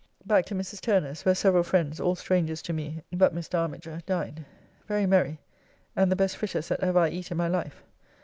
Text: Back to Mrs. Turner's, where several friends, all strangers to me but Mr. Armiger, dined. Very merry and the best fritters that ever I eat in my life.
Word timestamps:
Back 0.25 0.45
to 0.45 0.55
Mrs. 0.55 0.81
Turner's, 0.81 1.23
where 1.25 1.35
several 1.35 1.61
friends, 1.61 1.99
all 1.99 2.15
strangers 2.15 2.63
to 2.63 2.73
me 2.73 3.03
but 3.11 3.35
Mr. 3.35 3.59
Armiger, 3.59 4.01
dined. 4.07 4.43
Very 4.87 5.05
merry 5.05 5.37
and 5.95 6.11
the 6.11 6.15
best 6.15 6.37
fritters 6.37 6.69
that 6.69 6.79
ever 6.79 6.97
I 6.97 7.09
eat 7.09 7.29
in 7.29 7.37
my 7.37 7.47
life. 7.47 7.83